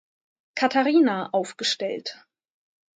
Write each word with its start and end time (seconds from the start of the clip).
Katharina 0.55 1.29
aufgestellt. 1.31 2.19